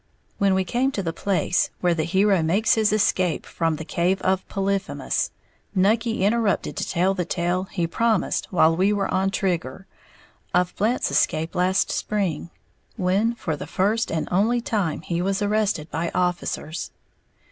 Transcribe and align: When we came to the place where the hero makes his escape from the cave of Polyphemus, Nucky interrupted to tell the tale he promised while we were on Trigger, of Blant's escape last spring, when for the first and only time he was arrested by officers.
When 0.39 0.55
we 0.55 0.63
came 0.63 0.91
to 0.93 1.03
the 1.03 1.13
place 1.13 1.69
where 1.79 1.93
the 1.93 2.05
hero 2.05 2.41
makes 2.41 2.73
his 2.73 2.91
escape 2.91 3.45
from 3.45 3.75
the 3.75 3.85
cave 3.85 4.19
of 4.23 4.47
Polyphemus, 4.49 5.29
Nucky 5.75 6.23
interrupted 6.25 6.75
to 6.77 6.89
tell 6.89 7.13
the 7.13 7.23
tale 7.23 7.65
he 7.65 7.85
promised 7.85 8.47
while 8.51 8.75
we 8.75 8.91
were 8.91 9.13
on 9.13 9.29
Trigger, 9.29 9.85
of 10.55 10.75
Blant's 10.75 11.11
escape 11.11 11.53
last 11.53 11.91
spring, 11.91 12.49
when 12.95 13.35
for 13.35 13.55
the 13.55 13.67
first 13.67 14.11
and 14.11 14.27
only 14.31 14.59
time 14.59 15.01
he 15.01 15.21
was 15.21 15.39
arrested 15.39 15.87
by 15.91 16.09
officers. 16.15 16.89